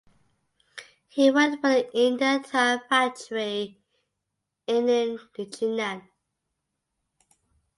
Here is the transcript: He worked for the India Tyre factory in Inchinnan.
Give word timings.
He 1.09 1.29
worked 1.29 1.61
for 1.61 1.69
the 1.69 1.95
India 1.95 2.39
Tyre 2.43 2.81
factory 2.89 3.77
in 4.65 4.85
Inchinnan. 4.87 6.09